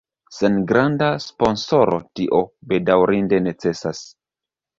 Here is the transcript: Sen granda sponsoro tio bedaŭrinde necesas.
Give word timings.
Sen 0.35 0.55
granda 0.69 1.09
sponsoro 1.25 1.99
tio 2.21 2.41
bedaŭrinde 2.73 3.43
necesas. 3.51 4.03